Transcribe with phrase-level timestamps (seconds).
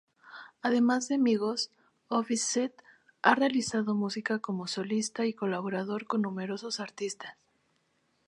[0.63, 1.69] Además de Migos,
[2.07, 2.73] Offset
[3.21, 7.37] ha realizado música como solista y colaborado con numerosos artistas.